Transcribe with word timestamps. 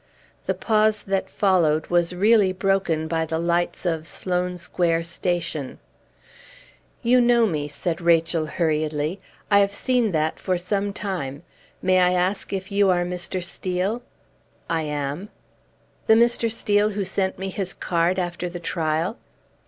The 0.47 0.55
pause 0.55 1.03
that 1.03 1.29
followed 1.29 1.85
was 1.91 2.11
really 2.15 2.51
broken 2.51 3.07
by 3.07 3.23
the 3.27 3.37
lights 3.37 3.85
of 3.85 4.07
Sloane 4.07 4.57
Square 4.57 5.03
station. 5.03 5.77
"You 7.03 7.21
know 7.21 7.45
me," 7.45 7.67
said 7.67 8.01
Rachel, 8.01 8.47
hurriedly; 8.47 9.21
"I 9.51 9.59
have 9.59 9.73
seen 9.75 10.09
that 10.11 10.39
for 10.39 10.57
some 10.57 10.91
time. 10.91 11.43
May 11.83 11.99
I 11.99 12.13
ask 12.13 12.51
if 12.51 12.71
you 12.71 12.89
are 12.89 13.05
Mr. 13.05 13.43
Steel?" 13.43 14.01
"I 14.67 14.81
am." 14.81 15.29
"The 16.07 16.15
Mr. 16.15 16.51
Steel 16.51 16.89
who 16.89 17.03
sent 17.03 17.37
me 17.37 17.49
his 17.49 17.71
card 17.71 18.17
after 18.17 18.49
the 18.49 18.59
trial?" 18.59 19.19